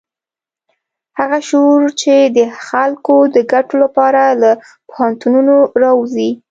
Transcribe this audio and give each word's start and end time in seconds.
هغه 1.19 1.39
شعور 1.49 1.81
چې 2.01 2.13
د 2.37 2.37
خلکو 2.67 3.15
د 3.35 3.37
ګټو 3.51 3.75
لپاره 3.83 4.21
له 4.41 4.51
پوهنتونونو 4.89 5.55
راوزي. 5.83 6.29